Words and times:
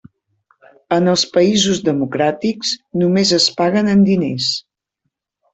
En 0.95 1.11
els 1.11 1.25
països 1.35 1.83
democràtics, 1.91 2.73
només 3.03 3.37
es 3.41 3.49
paguen 3.63 3.93
en 3.95 4.05
diners. 4.11 4.53